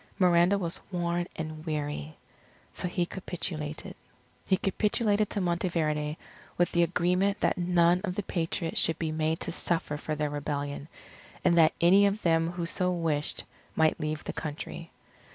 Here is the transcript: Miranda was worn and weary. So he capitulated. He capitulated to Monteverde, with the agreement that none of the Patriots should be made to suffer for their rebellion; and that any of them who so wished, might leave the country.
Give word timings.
Miranda 0.17 0.57
was 0.57 0.79
worn 0.91 1.27
and 1.35 1.63
weary. 1.63 2.17
So 2.73 2.87
he 2.87 3.05
capitulated. 3.05 3.93
He 4.47 4.57
capitulated 4.57 5.29
to 5.29 5.41
Monteverde, 5.41 6.17
with 6.57 6.71
the 6.71 6.81
agreement 6.81 7.39
that 7.41 7.55
none 7.55 8.01
of 8.03 8.15
the 8.15 8.23
Patriots 8.23 8.81
should 8.81 8.97
be 8.97 9.11
made 9.11 9.39
to 9.41 9.51
suffer 9.51 9.97
for 9.97 10.15
their 10.15 10.31
rebellion; 10.31 10.87
and 11.45 11.55
that 11.59 11.73
any 11.79 12.07
of 12.07 12.23
them 12.23 12.49
who 12.53 12.65
so 12.65 12.91
wished, 12.91 13.43
might 13.75 13.99
leave 13.99 14.23
the 14.23 14.33
country. 14.33 14.89